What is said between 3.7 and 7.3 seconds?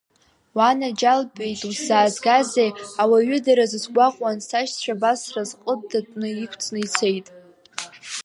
сгәаҟуан, сашьцәа абас сразҟыдатәны иқәҵны ицеит.